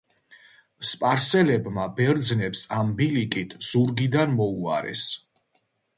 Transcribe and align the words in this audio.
სპარსელებმა 0.91 1.85
ბერძნებს 1.99 2.63
ამ 2.79 2.89
ბილიკით 3.03 3.53
ზურგიდან 3.69 4.37
მოუარეს. 4.41 5.05